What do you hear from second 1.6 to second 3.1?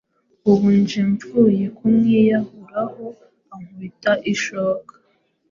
kumwiyahuraho